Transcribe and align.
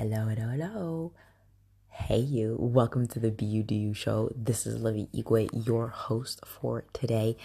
Hello, 0.00 0.28
hello, 0.28 0.48
hello. 0.48 1.12
Hey, 1.90 2.20
you. 2.20 2.56
Welcome 2.58 3.06
to 3.08 3.18
the 3.18 3.34
You 3.44 3.62
Do 3.62 3.74
You 3.74 3.92
show. 3.92 4.30
This 4.34 4.66
is 4.66 4.80
Livy 4.80 5.10
Igwe, 5.14 5.66
your 5.66 5.88
host 5.88 6.40
for 6.46 6.84
today. 6.94 7.36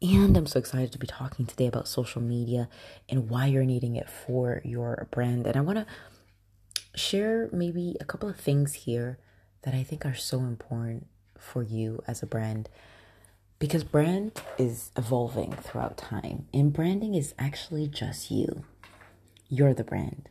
And 0.00 0.34
I'm 0.34 0.46
so 0.46 0.58
excited 0.58 0.90
to 0.92 0.98
be 0.98 1.06
talking 1.06 1.44
today 1.44 1.66
about 1.66 1.86
social 1.86 2.22
media 2.22 2.70
and 3.10 3.28
why 3.28 3.44
you're 3.44 3.66
needing 3.66 3.94
it 3.94 4.08
for 4.08 4.62
your 4.64 5.06
brand. 5.10 5.46
And 5.46 5.54
I 5.54 5.60
want 5.60 5.80
to 5.80 6.98
share 6.98 7.50
maybe 7.52 7.94
a 8.00 8.06
couple 8.06 8.30
of 8.30 8.40
things 8.40 8.72
here 8.72 9.18
that 9.60 9.74
I 9.74 9.82
think 9.82 10.06
are 10.06 10.14
so 10.14 10.38
important 10.38 11.08
for 11.38 11.62
you 11.62 12.02
as 12.06 12.22
a 12.22 12.26
brand 12.26 12.70
because 13.58 13.84
brand 13.84 14.40
is 14.56 14.92
evolving 14.96 15.52
throughout 15.52 15.98
time 15.98 16.46
and 16.54 16.72
branding 16.72 17.14
is 17.14 17.34
actually 17.38 17.86
just 17.86 18.30
you. 18.30 18.64
You're 19.50 19.74
the 19.74 19.84
brand. 19.84 20.30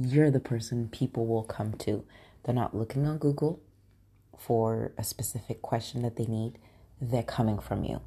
You're 0.00 0.30
the 0.30 0.38
person 0.38 0.88
people 0.88 1.26
will 1.26 1.42
come 1.42 1.72
to. 1.78 2.04
They're 2.44 2.54
not 2.54 2.74
looking 2.74 3.04
on 3.04 3.18
Google 3.18 3.60
for 4.38 4.92
a 4.96 5.02
specific 5.02 5.60
question 5.60 6.02
that 6.02 6.14
they 6.14 6.26
need. 6.26 6.58
They're 7.00 7.24
coming 7.24 7.58
from 7.58 7.82
you, 7.82 8.00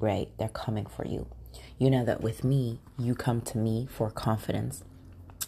right? 0.00 0.28
They're 0.38 0.48
coming 0.48 0.86
for 0.86 1.06
you. 1.06 1.26
You 1.78 1.88
know 1.88 2.04
that 2.04 2.20
with 2.20 2.42
me, 2.42 2.80
you 2.98 3.14
come 3.14 3.40
to 3.42 3.58
me 3.58 3.86
for 3.88 4.10
confidence 4.10 4.82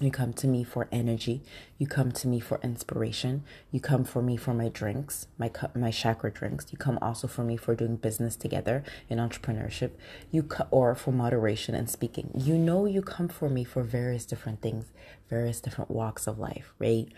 you 0.00 0.12
come 0.12 0.32
to 0.34 0.46
me 0.46 0.62
for 0.62 0.86
energy. 0.92 1.42
You 1.76 1.88
come 1.88 2.12
to 2.12 2.28
me 2.28 2.38
for 2.38 2.60
inspiration. 2.62 3.42
You 3.72 3.80
come 3.80 4.04
for 4.04 4.22
me 4.22 4.36
for 4.36 4.54
my 4.54 4.68
drinks, 4.68 5.26
my 5.38 5.50
my 5.74 5.90
chakra 5.90 6.30
drinks. 6.30 6.66
You 6.70 6.78
come 6.78 6.98
also 7.02 7.26
for 7.26 7.42
me 7.42 7.56
for 7.56 7.74
doing 7.74 7.96
business 7.96 8.36
together 8.36 8.84
in 9.08 9.18
entrepreneurship. 9.18 9.90
You 10.30 10.44
co- 10.44 10.68
or 10.70 10.94
for 10.94 11.10
moderation 11.10 11.74
and 11.74 11.90
speaking. 11.90 12.30
You 12.34 12.56
know 12.56 12.86
you 12.86 13.02
come 13.02 13.28
for 13.28 13.48
me 13.48 13.64
for 13.64 13.82
various 13.82 14.24
different 14.24 14.62
things, 14.62 14.86
various 15.28 15.60
different 15.60 15.90
walks 15.90 16.28
of 16.28 16.38
life, 16.38 16.72
right? 16.78 17.08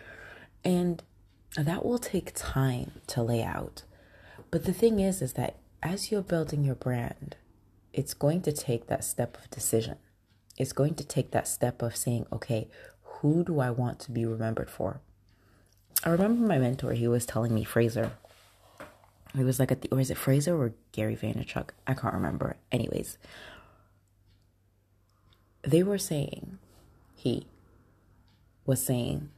And 0.65 1.03
that 1.57 1.85
will 1.85 1.99
take 1.99 2.33
time 2.35 2.93
to 3.09 3.23
lay 3.23 3.43
out. 3.43 3.83
But 4.51 4.65
the 4.65 4.73
thing 4.73 5.01
is 5.01 5.21
is 5.21 5.35
that 5.35 5.57
as 5.83 6.11
you're 6.11 6.23
building 6.23 6.65
your 6.65 6.77
brand, 6.77 7.37
it's 7.93 8.15
going 8.15 8.41
to 8.43 8.53
take 8.53 8.87
that 8.87 9.05
step 9.05 9.37
of 9.37 9.51
decision 9.51 9.97
it's 10.61 10.75
going 10.75 10.95
to 10.95 11.05
take 11.05 11.31
that 11.31 11.49
step 11.49 11.81
of 11.81 11.97
saying, 11.97 12.27
okay, 12.31 12.69
who 13.03 13.43
do 13.43 13.61
I 13.61 13.71
want 13.71 13.99
to 14.01 14.11
be 14.11 14.27
remembered 14.27 14.69
for? 14.69 15.01
I 16.05 16.11
remember 16.11 16.47
my 16.47 16.59
mentor, 16.59 16.93
he 16.93 17.09
was 17.09 17.25
telling 17.25 17.55
me 17.55 17.65
Fraser. 17.65 18.13
He 19.35 19.43
was 19.43 19.59
like 19.59 19.73
at 19.73 19.81
the 19.81 19.89
or 19.91 20.01
is 20.01 20.11
it 20.11 20.19
Fraser 20.19 20.55
or 20.55 20.75
Gary 20.93 21.17
Vaynerchuk? 21.17 21.71
I 21.87 21.95
can't 21.95 22.13
remember. 22.13 22.57
Anyways, 22.71 23.17
they 25.63 25.83
were 25.83 25.97
saying, 25.97 26.59
he 27.17 27.47
was 28.67 28.85
saying, 28.85 29.31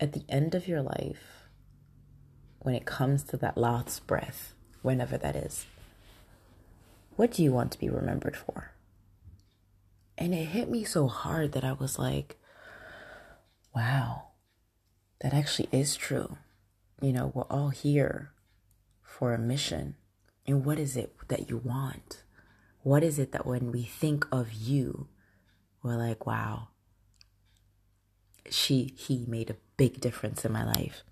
at 0.00 0.12
the 0.12 0.24
end 0.28 0.56
of 0.56 0.66
your 0.66 0.82
life, 0.82 1.44
when 2.58 2.74
it 2.74 2.84
comes 2.84 3.22
to 3.24 3.36
that 3.36 3.56
last 3.56 4.08
breath, 4.08 4.54
whenever 4.82 5.16
that 5.16 5.36
is, 5.36 5.66
what 7.14 7.30
do 7.30 7.44
you 7.44 7.52
want 7.52 7.70
to 7.70 7.78
be 7.78 7.88
remembered 7.88 8.36
for? 8.36 8.72
And 10.18 10.34
it 10.34 10.46
hit 10.46 10.68
me 10.68 10.82
so 10.82 11.06
hard 11.06 11.52
that 11.52 11.64
I 11.64 11.72
was 11.72 11.96
like, 11.96 12.36
wow, 13.74 14.24
that 15.20 15.32
actually 15.32 15.68
is 15.70 15.94
true. 15.94 16.36
You 17.00 17.12
know, 17.12 17.30
we're 17.32 17.44
all 17.44 17.68
here 17.68 18.32
for 19.00 19.32
a 19.32 19.38
mission. 19.38 19.94
And 20.44 20.64
what 20.64 20.80
is 20.80 20.96
it 20.96 21.14
that 21.28 21.48
you 21.48 21.58
want? 21.58 22.24
What 22.82 23.04
is 23.04 23.20
it 23.20 23.30
that 23.30 23.46
when 23.46 23.70
we 23.70 23.84
think 23.84 24.26
of 24.32 24.52
you, 24.52 25.06
we're 25.84 25.96
like, 25.96 26.26
wow, 26.26 26.68
she, 28.50 28.92
he 28.96 29.24
made 29.28 29.50
a 29.50 29.56
big 29.76 30.00
difference 30.00 30.44
in 30.44 30.50
my 30.52 30.64
life. 30.64 31.04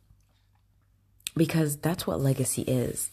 Because 1.36 1.76
that's 1.76 2.08
what 2.08 2.20
legacy 2.20 2.62
is. 2.62 3.10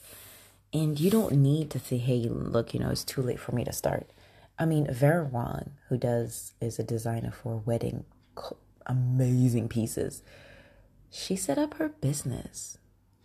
And 0.74 1.00
you 1.00 1.12
don't 1.12 1.34
need 1.34 1.70
to 1.72 1.80
say, 1.80 1.98
hey, 1.98 2.28
look, 2.28 2.74
you 2.74 2.80
know, 2.80 2.90
it's 2.90 3.04
too 3.04 3.22
late 3.22 3.40
for 3.40 3.52
me 3.52 3.64
to 3.66 3.74
start. 3.74 4.10
I 4.58 4.66
mean, 4.66 4.92
Vera 4.92 5.26
Wang, 5.26 5.72
who 5.90 5.98
does 5.98 6.54
is 6.62 6.78
a 6.78 6.84
designer 6.84 7.32
for 7.32 7.58
wedding, 7.58 8.06
amazing 8.86 9.68
pieces. 9.68 10.22
She 11.10 11.36
set 11.36 11.58
up 11.58 11.76
her 11.76 11.90
business 11.90 12.78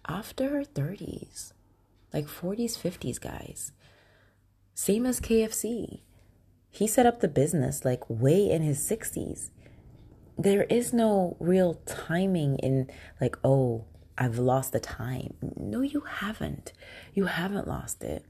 after 0.06 0.48
her 0.50 0.64
30s, 0.64 1.52
like 2.12 2.26
40s, 2.26 2.78
50s, 2.78 3.20
guys. 3.20 3.72
Same 4.74 5.04
as 5.06 5.20
KFC. 5.20 6.00
He 6.70 6.86
set 6.86 7.06
up 7.06 7.20
the 7.20 7.28
business 7.28 7.84
like 7.84 8.08
way 8.08 8.50
in 8.50 8.62
his 8.62 8.78
60s. 8.78 9.50
There 10.36 10.64
is 10.64 10.92
no 10.92 11.36
real 11.40 11.74
timing 11.84 12.58
in 12.58 12.90
like, 13.20 13.36
oh, 13.42 13.84
I've 14.16 14.38
lost 14.38 14.72
the 14.72 14.80
time. 14.80 15.34
No, 15.56 15.80
you 15.80 16.00
haven't. 16.00 16.72
You 17.14 17.26
haven't 17.26 17.68
lost 17.68 18.02
it. 18.02 18.24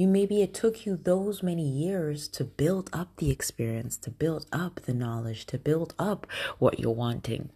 You 0.00 0.08
maybe 0.08 0.40
it 0.40 0.54
took 0.54 0.86
you 0.86 0.96
those 0.96 1.42
many 1.42 1.68
years 1.68 2.26
to 2.28 2.42
build 2.42 2.88
up 2.90 3.14
the 3.18 3.30
experience, 3.30 3.98
to 3.98 4.10
build 4.10 4.46
up 4.50 4.80
the 4.86 4.94
knowledge, 4.94 5.44
to 5.48 5.58
build 5.58 5.92
up 5.98 6.26
what 6.58 6.80
you're 6.80 6.90
wanting. 6.90 7.50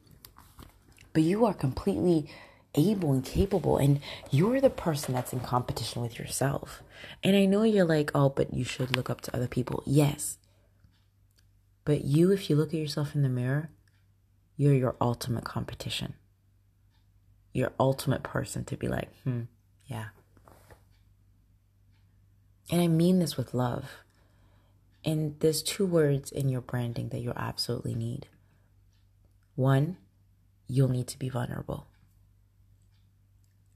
But 1.14 1.22
you 1.22 1.46
are 1.46 1.54
completely 1.54 2.28
able 2.74 3.14
and 3.14 3.24
capable, 3.24 3.78
and 3.78 3.98
you're 4.30 4.60
the 4.60 4.68
person 4.68 5.14
that's 5.14 5.32
in 5.32 5.40
competition 5.40 6.02
with 6.02 6.18
yourself. 6.18 6.82
And 7.22 7.34
I 7.34 7.46
know 7.46 7.62
you're 7.62 7.86
like, 7.86 8.10
oh, 8.14 8.28
but 8.28 8.52
you 8.52 8.62
should 8.62 8.94
look 8.94 9.08
up 9.08 9.22
to 9.22 9.34
other 9.34 9.48
people. 9.48 9.82
Yes. 9.86 10.36
But 11.86 12.04
you, 12.04 12.30
if 12.30 12.50
you 12.50 12.56
look 12.56 12.74
at 12.74 12.80
yourself 12.80 13.14
in 13.14 13.22
the 13.22 13.30
mirror, 13.30 13.70
you're 14.58 14.74
your 14.74 14.96
ultimate 15.00 15.44
competition. 15.44 16.12
Your 17.54 17.72
ultimate 17.80 18.22
person 18.22 18.66
to 18.66 18.76
be 18.76 18.86
like, 18.86 19.08
hmm, 19.22 19.44
yeah, 19.86 20.08
and 22.70 22.80
I 22.80 22.88
mean 22.88 23.18
this 23.18 23.36
with 23.36 23.54
love. 23.54 23.98
And 25.04 25.38
there's 25.40 25.62
two 25.62 25.84
words 25.84 26.32
in 26.32 26.48
your 26.48 26.62
branding 26.62 27.10
that 27.10 27.20
you 27.20 27.32
absolutely 27.36 27.94
need. 27.94 28.26
One, 29.54 29.98
you'll 30.66 30.88
need 30.88 31.08
to 31.08 31.18
be 31.18 31.28
vulnerable. 31.28 31.86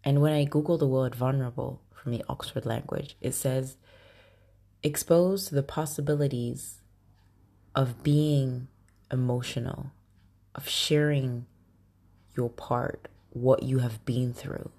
And 0.03 0.23
when 0.23 0.33
I 0.33 0.45
Google 0.45 0.79
the 0.79 0.87
word 0.87 1.15
vulnerable 1.15 1.83
from 1.93 2.13
the 2.13 2.25
Oxford 2.29 2.65
language, 2.65 3.17
it 3.21 3.35
says 3.35 3.77
expose 4.83 5.49
to 5.49 5.55
the 5.55 5.63
possibilities 5.63 6.81
of 7.75 8.03
being 8.03 8.69
emotional, 9.11 9.91
of 10.55 10.69
sharing 10.69 11.47
your 12.37 12.49
part, 12.49 13.09
what 13.31 13.63
you 13.63 13.79
have 13.79 14.05
been 14.05 14.33
through. 14.33 14.71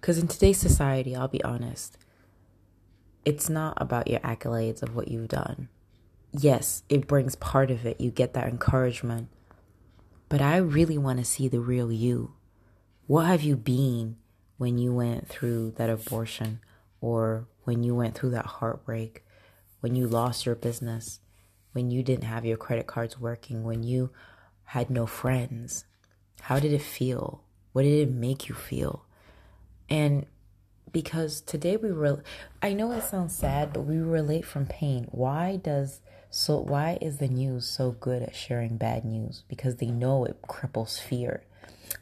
Because 0.00 0.18
in 0.18 0.26
today's 0.26 0.58
society, 0.58 1.14
I'll 1.14 1.28
be 1.28 1.44
honest, 1.44 1.96
it's 3.24 3.48
not 3.48 3.78
about 3.80 4.08
your 4.08 4.20
accolades 4.20 4.82
of 4.82 4.94
what 4.94 5.08
you've 5.08 5.28
done. 5.28 5.68
Yes, 6.32 6.82
it 6.88 7.06
brings 7.06 7.36
part 7.36 7.70
of 7.70 7.84
it. 7.84 8.00
You 8.00 8.10
get 8.10 8.34
that 8.34 8.48
encouragement. 8.48 9.28
But 10.28 10.40
I 10.40 10.56
really 10.56 10.96
want 10.96 11.18
to 11.18 11.24
see 11.24 11.46
the 11.48 11.60
real 11.60 11.92
you. 11.92 12.34
What 13.06 13.26
have 13.26 13.42
you 13.42 13.56
been 13.56 14.16
when 14.56 14.78
you 14.78 14.92
went 14.92 15.28
through 15.28 15.72
that 15.72 15.90
abortion 15.90 16.60
or 17.00 17.46
when 17.64 17.82
you 17.82 17.94
went 17.94 18.14
through 18.14 18.30
that 18.30 18.46
heartbreak, 18.46 19.24
when 19.80 19.94
you 19.94 20.06
lost 20.06 20.46
your 20.46 20.54
business, 20.54 21.20
when 21.72 21.90
you 21.90 22.02
didn't 22.02 22.24
have 22.24 22.44
your 22.44 22.56
credit 22.56 22.86
cards 22.86 23.20
working, 23.20 23.62
when 23.62 23.82
you 23.82 24.10
had 24.64 24.88
no 24.88 25.06
friends? 25.06 25.84
How 26.42 26.58
did 26.58 26.72
it 26.72 26.82
feel? 26.82 27.44
What 27.72 27.82
did 27.82 28.08
it 28.08 28.12
make 28.12 28.48
you 28.48 28.54
feel? 28.54 29.04
And 29.88 30.26
because 30.92 31.40
today 31.40 31.76
we 31.76 31.90
were 31.92 32.22
I 32.60 32.72
know 32.72 32.92
it 32.92 33.02
sounds 33.02 33.34
sad, 33.34 33.72
but 33.72 33.82
we 33.82 33.98
relate 33.98 34.44
from 34.44 34.66
pain. 34.66 35.08
Why 35.10 35.56
does 35.56 36.00
so 36.30 36.58
why 36.58 36.98
is 37.00 37.18
the 37.18 37.28
news 37.28 37.68
so 37.68 37.92
good 37.92 38.22
at 38.22 38.34
sharing 38.34 38.76
bad 38.76 39.04
news? 39.04 39.42
Because 39.48 39.76
they 39.76 39.86
know 39.86 40.24
it 40.24 40.42
cripples 40.42 41.00
fear. 41.00 41.42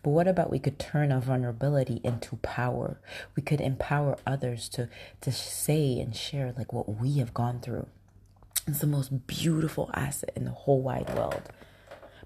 But 0.03 0.11
what 0.11 0.29
about 0.29 0.51
we 0.51 0.59
could 0.59 0.79
turn 0.79 1.13
our 1.13 1.21
vulnerability 1.21 2.01
into 2.05 2.37
power? 2.37 3.01
We 3.37 3.43
could 3.43 3.61
empower 3.61 4.19
others 4.27 4.69
to 4.71 4.89
to 5.21 5.33
say 5.33 5.99
and 5.99 6.15
share 6.15 6.53
like 6.57 6.73
what 6.73 7.01
we 7.01 7.19
have 7.19 7.35
gone 7.35 7.61
through. 7.61 7.87
It's 8.67 8.81
the 8.81 8.87
most 8.87 9.27
beautiful 9.27 9.91
asset 9.95 10.31
in 10.37 10.45
the 10.45 10.51
whole 10.51 10.81
wide 10.81 11.13
world. 11.17 11.43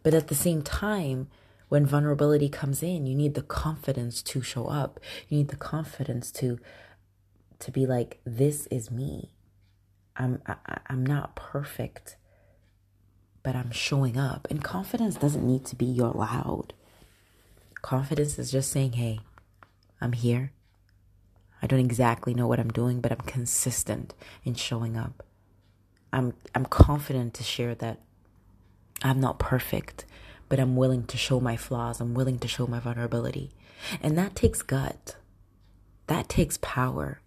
But 0.03 0.15
at 0.15 0.29
the 0.29 0.35
same 0.35 0.63
time, 0.63 1.29
when 1.69 1.87
vulnerability 1.87 2.49
comes 2.49 2.83
in, 2.83 3.07
you 3.07 3.15
need 3.15 3.35
the 3.35 3.43
confidence 3.43 4.23
to 4.23 4.43
show 4.43 4.67
up. 4.67 5.01
You 5.29 5.39
need 5.39 5.49
the 5.49 5.57
confidence 5.57 6.31
to 6.33 6.59
to 7.61 7.71
be 7.71 7.87
like 7.87 8.21
this 8.25 8.67
is 8.67 8.91
me. 8.91 9.33
I'm 10.17 10.43
I, 10.47 10.57
I'm 10.89 11.05
not 11.05 11.37
perfect, 11.37 12.17
but 13.43 13.57
I'm 13.57 13.71
showing 13.71 14.17
up. 14.17 14.47
And 14.51 14.63
confidence 14.63 15.17
doesn't 15.17 15.47
need 15.47 15.65
to 15.67 15.77
be 15.77 15.87
you're 15.87 16.11
loud. 16.13 16.75
Confidence 17.83 18.39
is 18.39 18.51
just 18.51 18.71
saying, 18.71 18.93
"Hey, 18.93 19.21
I'm 20.01 20.13
here. 20.13 20.53
I 21.63 21.67
don't 21.67 21.81
exactly 21.81 22.35
know 22.35 22.47
what 22.47 22.61
I'm 22.61 22.71
doing, 22.71 23.01
but 23.01 23.11
I'm 23.11 23.25
consistent 23.27 24.15
in 24.45 24.55
showing 24.55 24.97
up. 24.97 25.25
I'm 26.13 26.35
I'm 26.55 26.67
confident 26.67 27.35
to 27.35 27.43
share 27.43 27.75
that 27.77 28.01
I'm 29.03 29.19
not 29.19 29.39
perfect, 29.39 30.05
but 30.49 30.61
I'm 30.61 30.77
willing 30.77 31.05
to 31.07 31.17
show 31.17 31.41
my 31.41 31.57
flaws. 31.57 32.01
I'm 32.01 32.15
willing 32.15 32.39
to 32.41 32.49
show 32.49 32.67
my 32.67 32.81
vulnerability. 32.81 33.51
And 34.03 34.17
that 34.19 34.35
takes 34.35 34.63
gut. 34.63 35.17
That 36.07 36.29
takes 36.29 36.59
power. 36.61 37.21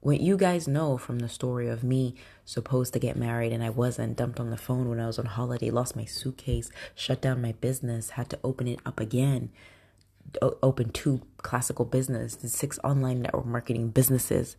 What 0.00 0.20
you 0.20 0.36
guys 0.36 0.68
know 0.68 0.98
from 0.98 1.18
the 1.18 1.28
story 1.28 1.68
of 1.68 1.82
me 1.82 2.14
supposed 2.44 2.92
to 2.92 3.00
get 3.00 3.16
married 3.16 3.52
and 3.52 3.62
I 3.62 3.70
wasn't, 3.70 4.16
dumped 4.16 4.38
on 4.38 4.50
the 4.50 4.56
phone 4.56 4.88
when 4.88 5.00
I 5.00 5.06
was 5.06 5.18
on 5.18 5.26
holiday, 5.26 5.70
lost 5.70 5.96
my 5.96 6.04
suitcase, 6.04 6.70
shut 6.94 7.20
down 7.20 7.42
my 7.42 7.52
business, 7.52 8.10
had 8.10 8.30
to 8.30 8.38
open 8.44 8.68
it 8.68 8.78
up 8.86 9.00
again, 9.00 9.50
o- 10.40 10.58
open 10.62 10.90
two 10.90 11.22
classical 11.38 11.84
business, 11.84 12.36
six 12.40 12.78
online 12.84 13.22
network 13.22 13.46
marketing 13.46 13.88
businesses. 13.88 14.56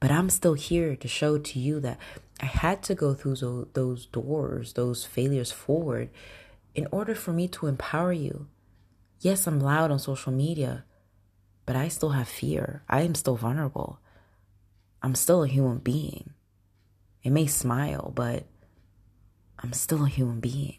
But 0.00 0.10
I'm 0.10 0.30
still 0.30 0.54
here 0.54 0.96
to 0.96 1.08
show 1.08 1.38
to 1.38 1.58
you 1.60 1.78
that 1.80 1.98
I 2.40 2.46
had 2.46 2.82
to 2.84 2.94
go 2.94 3.14
through 3.14 3.36
those, 3.36 3.66
those 3.72 4.06
doors, 4.06 4.72
those 4.72 5.04
failures 5.04 5.52
forward 5.52 6.10
in 6.76 6.86
order 6.92 7.14
for 7.14 7.32
me 7.32 7.48
to 7.48 7.66
empower 7.66 8.12
you. 8.12 8.46
Yes, 9.20 9.46
I'm 9.46 9.58
loud 9.58 9.90
on 9.90 9.98
social 9.98 10.30
media, 10.30 10.84
but 11.64 11.74
I 11.74 11.88
still 11.88 12.10
have 12.10 12.28
fear. 12.28 12.82
I 12.86 13.00
am 13.00 13.14
still 13.14 13.34
vulnerable. 13.34 13.98
I'm 15.02 15.14
still 15.14 15.42
a 15.42 15.48
human 15.48 15.78
being. 15.78 16.34
It 17.22 17.30
may 17.30 17.46
smile, 17.46 18.12
but 18.14 18.44
I'm 19.58 19.72
still 19.72 20.04
a 20.04 20.08
human 20.08 20.38
being. 20.38 20.76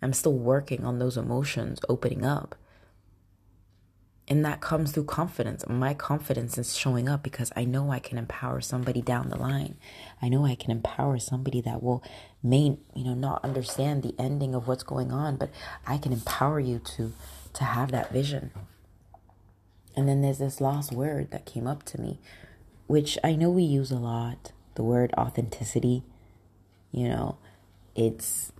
I'm 0.00 0.14
still 0.14 0.32
working 0.36 0.84
on 0.84 0.98
those 0.98 1.18
emotions 1.18 1.78
opening 1.88 2.24
up. 2.24 2.56
And 4.28 4.44
that 4.44 4.60
comes 4.60 4.92
through 4.92 5.04
confidence. 5.04 5.64
My 5.68 5.94
confidence 5.94 6.56
is 6.56 6.76
showing 6.76 7.08
up 7.08 7.22
because 7.22 7.52
I 7.56 7.64
know 7.64 7.90
I 7.90 7.98
can 7.98 8.18
empower 8.18 8.60
somebody 8.60 9.02
down 9.02 9.28
the 9.28 9.36
line. 9.36 9.76
I 10.22 10.28
know 10.28 10.46
I 10.46 10.54
can 10.54 10.70
empower 10.70 11.18
somebody 11.18 11.60
that 11.62 11.82
will 11.82 12.04
may 12.42 12.78
you 12.94 13.04
know 13.04 13.14
not 13.14 13.44
understand 13.44 14.02
the 14.02 14.14
ending 14.18 14.54
of 14.54 14.68
what's 14.68 14.84
going 14.84 15.10
on, 15.10 15.36
but 15.36 15.50
I 15.86 15.98
can 15.98 16.12
empower 16.12 16.60
you 16.60 16.78
to 16.96 17.12
to 17.54 17.64
have 17.64 17.90
that 17.90 18.12
vision. 18.12 18.52
And 19.96 20.08
then 20.08 20.22
there's 20.22 20.38
this 20.38 20.60
last 20.60 20.92
word 20.92 21.30
that 21.32 21.44
came 21.44 21.66
up 21.66 21.82
to 21.84 22.00
me, 22.00 22.18
which 22.86 23.18
I 23.22 23.34
know 23.34 23.50
we 23.50 23.64
use 23.64 23.90
a 23.90 23.98
lot, 23.98 24.52
the 24.76 24.82
word 24.82 25.12
authenticity. 25.18 26.04
You 26.92 27.08
know, 27.08 27.38
it's 27.94 28.52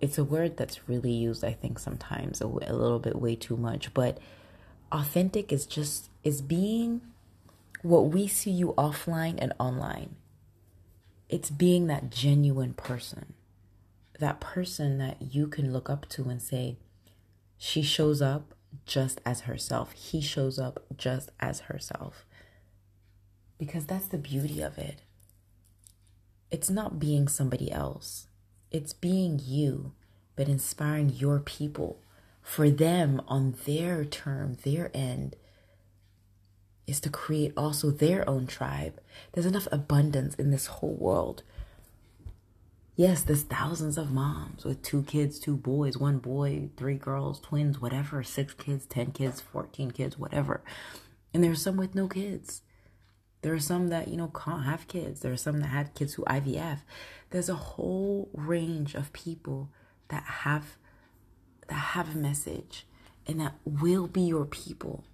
it's 0.00 0.16
a 0.16 0.24
word 0.24 0.56
that's 0.56 0.88
really 0.88 1.12
used 1.12 1.44
I 1.44 1.52
think 1.52 1.78
sometimes 1.78 2.40
a, 2.40 2.46
a 2.46 2.72
little 2.72 3.00
bit 3.00 3.16
way 3.16 3.34
too 3.34 3.56
much, 3.56 3.92
but 3.94 4.18
authentic 4.94 5.52
is 5.52 5.66
just 5.66 6.08
is 6.22 6.40
being 6.40 7.02
what 7.82 8.06
we 8.06 8.26
see 8.28 8.50
you 8.50 8.72
offline 8.78 9.34
and 9.38 9.52
online. 9.58 10.14
It's 11.28 11.50
being 11.50 11.88
that 11.88 12.10
genuine 12.10 12.74
person. 12.74 13.34
That 14.20 14.40
person 14.40 14.98
that 14.98 15.16
you 15.20 15.48
can 15.48 15.72
look 15.72 15.90
up 15.90 16.08
to 16.10 16.28
and 16.28 16.40
say, 16.40 16.76
she 17.58 17.82
shows 17.82 18.22
up 18.22 18.54
just 18.86 19.20
as 19.26 19.42
herself. 19.42 19.92
He 19.92 20.20
shows 20.20 20.58
up 20.58 20.84
just 20.96 21.30
as 21.40 21.60
herself. 21.60 22.24
Because 23.58 23.86
that's 23.86 24.06
the 24.06 24.18
beauty 24.18 24.62
of 24.62 24.78
it. 24.78 25.02
It's 26.50 26.70
not 26.70 27.00
being 27.00 27.26
somebody 27.26 27.72
else, 27.72 28.28
it's 28.70 28.92
being 28.92 29.40
you, 29.42 29.92
but 30.36 30.48
inspiring 30.48 31.10
your 31.10 31.40
people 31.40 31.98
for 32.44 32.68
them 32.68 33.22
on 33.26 33.56
their 33.64 34.04
term, 34.04 34.58
their 34.62 34.90
end, 34.94 35.34
is 36.86 37.00
to 37.00 37.08
create 37.08 37.54
also 37.56 37.90
their 37.90 38.28
own 38.28 38.46
tribe. 38.46 39.00
There's 39.32 39.46
enough 39.46 39.66
abundance 39.72 40.34
in 40.34 40.50
this 40.50 40.66
whole 40.66 40.94
world. 40.94 41.42
Yes, 42.96 43.22
there's 43.22 43.42
thousands 43.42 43.96
of 43.96 44.12
moms 44.12 44.64
with 44.64 44.82
two 44.82 45.02
kids, 45.02 45.40
two 45.40 45.56
boys, 45.56 45.96
one 45.96 46.18
boy, 46.18 46.68
three 46.76 46.94
girls, 46.94 47.40
twins, 47.40 47.80
whatever, 47.80 48.22
six 48.22 48.52
kids, 48.52 48.86
10 48.86 49.12
kids, 49.12 49.40
14 49.40 49.90
kids, 49.90 50.18
whatever. 50.18 50.62
And 51.32 51.42
there's 51.42 51.62
some 51.62 51.78
with 51.78 51.94
no 51.94 52.06
kids. 52.06 52.60
There 53.40 53.54
are 53.54 53.58
some 53.58 53.88
that, 53.88 54.08
you 54.08 54.16
know, 54.16 54.28
can't 54.28 54.64
have 54.64 54.86
kids. 54.86 55.20
There 55.20 55.32
are 55.32 55.36
some 55.36 55.60
that 55.60 55.68
had 55.68 55.94
kids 55.94 56.14
who 56.14 56.24
IVF. 56.24 56.80
There's 57.30 57.48
a 57.48 57.54
whole 57.54 58.28
range 58.34 58.94
of 58.94 59.12
people 59.12 59.70
that 60.08 60.22
have 60.22 60.76
have 61.94 62.12
a 62.12 62.18
message 62.18 62.86
and 63.24 63.40
that 63.40 63.54
will 63.64 64.08
be 64.08 64.22
your 64.22 64.44
people. 64.44 65.04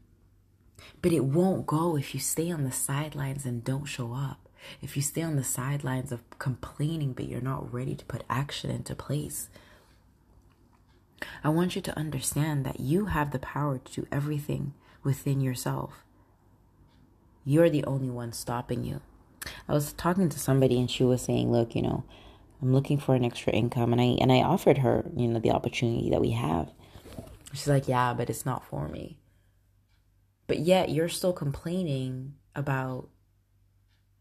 But 1.02 1.12
it 1.12 1.24
won't 1.24 1.66
go 1.66 1.96
if 1.96 2.14
you 2.14 2.20
stay 2.20 2.50
on 2.50 2.64
the 2.64 2.72
sidelines 2.72 3.44
and 3.44 3.62
don't 3.62 3.84
show 3.84 4.14
up. 4.14 4.48
If 4.80 4.96
you 4.96 5.02
stay 5.02 5.22
on 5.22 5.36
the 5.36 5.44
sidelines 5.44 6.10
of 6.10 6.22
complaining, 6.38 7.12
but 7.12 7.28
you're 7.28 7.42
not 7.42 7.72
ready 7.72 7.94
to 7.94 8.04
put 8.06 8.24
action 8.30 8.70
into 8.70 8.94
place. 8.94 9.50
I 11.44 11.50
want 11.50 11.76
you 11.76 11.82
to 11.82 11.98
understand 11.98 12.64
that 12.64 12.80
you 12.80 13.06
have 13.06 13.30
the 13.30 13.38
power 13.38 13.78
to 13.78 13.92
do 13.92 14.06
everything 14.10 14.72
within 15.02 15.42
yourself. 15.42 16.02
You're 17.44 17.70
the 17.70 17.84
only 17.84 18.08
one 18.08 18.32
stopping 18.32 18.84
you. 18.84 19.02
I 19.68 19.74
was 19.74 19.92
talking 19.92 20.30
to 20.30 20.38
somebody 20.38 20.78
and 20.78 20.90
she 20.90 21.04
was 21.04 21.20
saying, 21.20 21.52
Look, 21.52 21.74
you 21.74 21.82
know, 21.82 22.04
I'm 22.62 22.72
looking 22.72 22.98
for 22.98 23.14
an 23.14 23.24
extra 23.24 23.52
income 23.52 23.92
and 23.92 24.00
I 24.00 24.16
and 24.20 24.30
I 24.30 24.42
offered 24.42 24.78
her, 24.78 25.04
you 25.16 25.28
know, 25.28 25.40
the 25.40 25.52
opportunity 25.52 26.10
that 26.10 26.20
we 26.20 26.30
have. 26.32 26.70
She's 27.52 27.68
like, 27.68 27.88
"Yeah, 27.88 28.14
but 28.14 28.30
it's 28.30 28.44
not 28.44 28.64
for 28.64 28.88
me." 28.88 29.18
But 30.46 30.58
yet 30.60 30.90
you're 30.90 31.08
still 31.08 31.32
complaining 31.32 32.34
about 32.54 33.08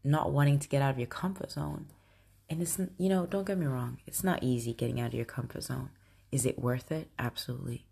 not 0.02 0.32
wanting 0.32 0.58
to 0.60 0.68
get 0.68 0.82
out 0.82 0.90
of 0.90 0.98
your 0.98 1.06
comfort 1.06 1.52
zone. 1.52 1.86
And 2.48 2.62
it's 2.62 2.78
you 2.98 3.08
know, 3.08 3.26
don't 3.26 3.46
get 3.46 3.58
me 3.58 3.66
wrong, 3.66 3.98
it's 4.06 4.24
not 4.24 4.42
easy 4.42 4.72
getting 4.72 5.00
out 5.00 5.08
of 5.08 5.14
your 5.14 5.24
comfort 5.24 5.64
zone. 5.64 5.90
Is 6.32 6.46
it 6.46 6.58
worth 6.58 6.90
it? 6.92 7.08
Absolutely. 7.18 7.86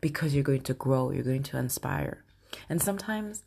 Because 0.00 0.34
you're 0.34 0.44
going 0.44 0.62
to 0.62 0.74
grow, 0.74 1.10
you're 1.10 1.24
going 1.24 1.42
to 1.44 1.58
inspire. 1.58 2.24
And 2.68 2.80
sometimes 2.80 3.44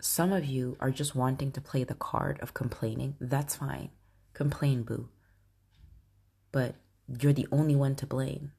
some 0.00 0.32
of 0.32 0.44
you 0.44 0.76
are 0.80 0.90
just 0.90 1.14
wanting 1.14 1.52
to 1.52 1.60
play 1.60 1.84
the 1.84 1.94
card 1.94 2.38
of 2.40 2.54
complaining. 2.54 3.16
That's 3.20 3.56
fine. 3.56 3.90
Complain, 4.32 4.82
boo 4.82 5.08
but 6.54 6.76
you're 7.08 7.32
the 7.32 7.48
only 7.50 7.74
one 7.74 7.96
to 7.96 8.06
blame 8.06 8.52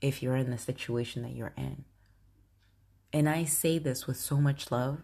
if 0.00 0.22
you're 0.22 0.36
in 0.36 0.52
the 0.52 0.56
situation 0.56 1.24
that 1.24 1.34
you're 1.34 1.52
in. 1.56 1.84
And 3.12 3.28
I 3.28 3.42
say 3.42 3.78
this 3.78 4.06
with 4.06 4.16
so 4.16 4.36
much 4.36 4.70
love, 4.70 5.00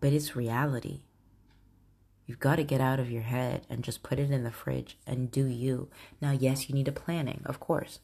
but 0.00 0.12
it's 0.12 0.34
reality. 0.34 1.02
You've 2.26 2.40
got 2.40 2.56
to 2.56 2.64
get 2.64 2.80
out 2.80 2.98
of 2.98 3.12
your 3.12 3.22
head 3.22 3.64
and 3.70 3.84
just 3.84 4.02
put 4.02 4.18
it 4.18 4.32
in 4.32 4.42
the 4.42 4.50
fridge 4.50 4.98
and 5.06 5.30
do 5.30 5.46
you. 5.46 5.88
Now, 6.20 6.32
yes, 6.32 6.68
you 6.68 6.74
need 6.74 6.88
a 6.88 6.92
planning, 6.92 7.42
of 7.46 7.60
course. 7.60 8.00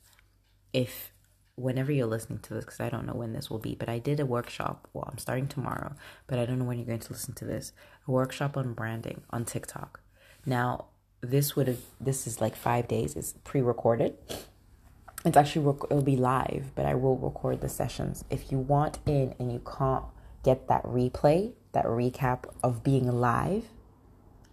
If 0.72 1.12
whenever 1.56 1.90
you're 1.90 2.06
listening 2.06 2.38
to 2.40 2.54
this, 2.54 2.64
because 2.64 2.78
I 2.78 2.90
don't 2.90 3.06
know 3.06 3.14
when 3.14 3.32
this 3.32 3.50
will 3.50 3.58
be, 3.58 3.74
but 3.74 3.88
I 3.88 3.98
did 3.98 4.20
a 4.20 4.26
workshop. 4.26 4.86
Well, 4.92 5.08
I'm 5.10 5.18
starting 5.18 5.48
tomorrow, 5.48 5.96
but 6.28 6.38
I 6.38 6.46
don't 6.46 6.60
know 6.60 6.64
when 6.64 6.78
you're 6.78 6.86
going 6.86 7.00
to 7.00 7.12
listen 7.12 7.34
to 7.34 7.44
this. 7.44 7.72
A 8.06 8.12
workshop 8.12 8.56
on 8.56 8.72
branding 8.72 9.22
on 9.30 9.44
TikTok. 9.44 9.98
Now, 10.44 10.86
this 11.30 11.56
would 11.56 11.68
have 11.68 11.80
this 12.00 12.26
is 12.26 12.40
like 12.40 12.56
five 12.56 12.88
days 12.88 13.16
it's 13.16 13.34
pre-recorded. 13.44 14.16
It's 15.24 15.36
actually 15.36 15.66
rec- 15.66 15.84
it'll 15.90 16.02
be 16.02 16.16
live 16.16 16.74
but 16.74 16.86
i 16.86 16.94
will 16.94 17.16
record 17.16 17.60
the 17.60 17.68
sessions. 17.68 18.24
If 18.30 18.50
you 18.52 18.58
want 18.58 18.98
in 19.06 19.34
and 19.38 19.52
you 19.52 19.60
can't 19.78 20.04
get 20.44 20.68
that 20.68 20.84
replay 20.84 21.52
that 21.72 21.84
recap 21.84 22.44
of 22.62 22.82
being 22.84 23.10
live 23.20 23.64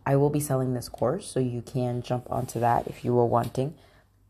i 0.05 0.15
will 0.15 0.31
be 0.31 0.39
selling 0.39 0.73
this 0.73 0.89
course 0.89 1.25
so 1.27 1.39
you 1.39 1.61
can 1.61 2.01
jump 2.01 2.29
onto 2.31 2.59
that 2.59 2.87
if 2.87 3.05
you 3.05 3.13
were 3.13 3.25
wanting 3.25 3.75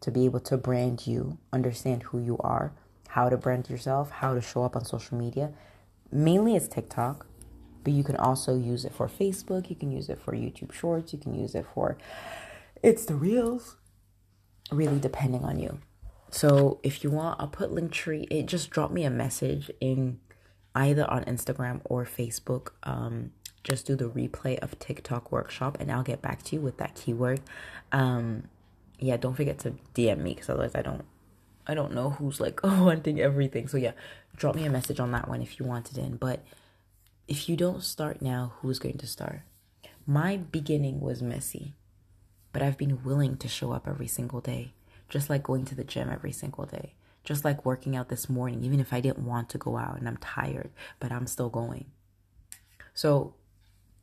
to 0.02 0.12
be 0.12 0.26
able 0.26 0.42
to 0.42 0.58
brand 0.58 1.08
you 1.08 1.38
understand 1.54 2.04
who 2.04 2.20
you 2.20 2.38
are 2.42 2.74
how 3.08 3.30
to 3.30 3.38
brand 3.38 3.70
yourself 3.70 4.12
how 4.12 4.34
to 4.34 4.42
show 4.42 4.64
up 4.64 4.76
on 4.76 4.84
social 4.84 5.18
media. 5.18 5.52
Mainly 6.12 6.56
it's 6.56 6.68
tiktok 6.68 7.26
but 7.84 7.94
you 7.94 8.04
can 8.04 8.16
also 8.16 8.56
use 8.56 8.86
it 8.86 8.94
for 8.94 9.08
Facebook, 9.08 9.70
you 9.70 9.76
can 9.76 9.92
use 9.92 10.10
it 10.10 10.20
for 10.20 10.34
YouTube 10.34 10.72
Shorts, 10.72 11.14
you 11.14 11.20
can 11.20 11.34
use 11.34 11.56
it 11.56 11.66
for 11.74 11.98
it's 12.84 13.06
the 13.06 13.16
reels, 13.16 13.78
really 14.72 15.00
depending 15.00 15.44
on 15.44 15.58
you. 15.58 15.80
So 16.30 16.80
if 16.84 17.04
you 17.04 17.10
want, 17.10 17.40
I'll 17.40 17.48
put 17.48 17.72
Linktree. 17.72 18.28
It 18.30 18.48
just 18.48 18.70
drop 18.70 18.92
me 18.92 19.06
a 19.06 19.10
message 19.10 19.72
in 19.80 20.20
either 20.76 21.10
on 21.10 21.24
Instagram 21.26 21.82
or 21.86 22.06
Facebook. 22.06 22.70
Um, 22.84 23.32
just 23.64 23.86
do 23.86 23.96
the 23.96 24.10
replay 24.10 24.60
of 24.60 24.78
TikTok 24.80 25.32
workshop, 25.32 25.78
and 25.80 25.92
I'll 25.92 26.04
get 26.04 26.22
back 26.22 26.44
to 26.44 26.56
you 26.56 26.62
with 26.62 26.78
that 26.78 26.96
keyword. 26.96 27.40
Um, 27.92 28.50
yeah, 29.00 29.16
don't 29.16 29.36
forget 29.36 29.60
to 29.60 29.76
DM 29.96 30.20
me 30.20 30.34
because 30.34 30.50
otherwise 30.50 30.76
I 30.76 30.82
don't, 30.82 31.06
I 31.66 31.74
don't 31.74 31.94
know 31.94 32.10
who's 32.10 32.42
like 32.42 32.62
wanting 32.64 33.22
everything. 33.22 33.68
So 33.68 33.78
yeah, 33.78 33.94
drop 34.36 34.56
me 34.56 34.66
a 34.66 34.70
message 34.70 35.00
on 35.00 35.12
that 35.12 35.30
one 35.30 35.42
if 35.42 35.60
you 35.60 35.66
want 35.66 35.92
it 35.92 35.98
in. 35.98 36.18
But 36.18 36.44
if 37.28 37.48
you 37.48 37.56
don't 37.56 37.84
start 37.84 38.22
now, 38.22 38.54
who's 38.58 38.80
going 38.80 38.98
to 38.98 39.08
start? 39.08 39.42
My 40.06 40.38
beginning 40.38 41.00
was 41.00 41.22
messy, 41.22 41.74
but 42.52 42.62
I've 42.62 42.78
been 42.78 43.04
willing 43.04 43.38
to 43.38 43.48
show 43.48 43.72
up 43.72 43.88
every 43.88 44.08
single 44.08 44.42
day, 44.42 44.74
just 45.08 45.30
like 45.30 45.44
going 45.44 45.66
to 45.66 45.76
the 45.76 45.86
gym 45.86 46.10
every 46.10 46.34
single 46.34 46.66
day, 46.66 46.94
just 47.24 47.46
like 47.46 47.66
working 47.66 47.96
out 47.96 48.10
this 48.10 48.30
morning, 48.30 48.64
even 48.64 48.80
if 48.80 48.92
I 48.92 49.00
didn't 49.00 49.26
want 49.26 49.50
to 49.50 49.58
go 49.58 49.78
out 49.78 49.98
and 49.98 50.08
I'm 50.08 50.18
tired, 50.18 50.72
but 51.00 51.12
I'm 51.12 51.28
still 51.28 51.50
going. 51.50 51.86
So, 52.94 53.36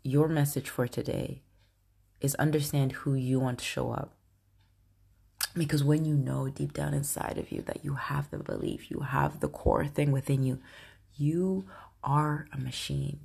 your 0.03 0.27
message 0.27 0.71
for 0.71 0.89
today 0.89 1.43
is 2.21 2.35
understand 2.37 2.93
who 2.93 3.15
you 3.15 3.39
want 3.39 3.59
to 3.59 3.65
show 3.65 3.93
up. 3.93 4.15
Because 5.55 5.85
when 5.85 6.05
you 6.05 6.15
know 6.15 6.49
deep 6.49 6.73
down 6.73 6.95
inside 6.95 7.37
of 7.37 7.53
you 7.53 7.61
that 7.62 7.85
you 7.85 7.95
have 7.95 8.31
the 8.31 8.39
belief, 8.39 8.91
you 8.91 9.00
have 9.00 9.41
the 9.41 9.49
core 9.49 9.87
thing 9.87 10.11
within 10.11 10.43
you, 10.43 10.61
you 11.17 11.67
are 12.02 12.47
a 12.52 12.59
machine. 12.59 13.21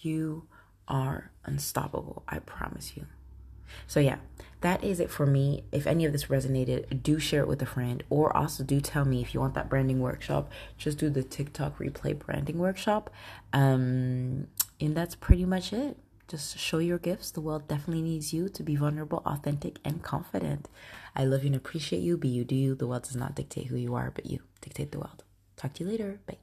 You 0.00 0.46
are 0.86 1.30
unstoppable. 1.44 2.22
I 2.28 2.38
promise 2.38 2.96
you. 2.96 3.06
So, 3.86 4.00
yeah, 4.00 4.16
that 4.62 4.82
is 4.82 4.98
it 4.98 5.10
for 5.10 5.26
me. 5.26 5.64
If 5.72 5.86
any 5.86 6.04
of 6.04 6.12
this 6.12 6.26
resonated, 6.26 7.02
do 7.02 7.18
share 7.18 7.42
it 7.42 7.48
with 7.48 7.62
a 7.62 7.66
friend, 7.66 8.02
or 8.10 8.34
also 8.36 8.64
do 8.64 8.80
tell 8.80 9.04
me 9.04 9.20
if 9.20 9.34
you 9.34 9.40
want 9.40 9.54
that 9.54 9.68
branding 9.68 10.00
workshop. 10.00 10.50
Just 10.76 10.98
do 10.98 11.10
the 11.10 11.22
TikTok 11.22 11.78
replay 11.78 12.18
branding 12.18 12.58
workshop. 12.58 13.10
Um, 13.52 14.48
and 14.80 14.96
that's 14.96 15.14
pretty 15.14 15.44
much 15.44 15.72
it. 15.72 15.98
Just 16.28 16.58
show 16.58 16.78
your 16.78 16.98
gifts. 16.98 17.30
The 17.30 17.40
world 17.40 17.68
definitely 17.68 18.02
needs 18.02 18.34
you 18.34 18.48
to 18.50 18.62
be 18.62 18.76
vulnerable, 18.76 19.22
authentic, 19.24 19.78
and 19.84 20.02
confident. 20.02 20.68
I 21.16 21.24
love 21.24 21.42
you 21.42 21.48
and 21.48 21.56
appreciate 21.56 22.00
you. 22.00 22.18
Be 22.18 22.28
you, 22.28 22.44
do 22.44 22.54
you. 22.54 22.74
The 22.74 22.86
world 22.86 23.04
does 23.04 23.16
not 23.16 23.34
dictate 23.34 23.68
who 23.68 23.76
you 23.76 23.94
are, 23.94 24.10
but 24.14 24.26
you 24.26 24.40
dictate 24.60 24.92
the 24.92 24.98
world. 24.98 25.24
Talk 25.56 25.72
to 25.74 25.84
you 25.84 25.90
later. 25.90 26.20
Bye. 26.26 26.38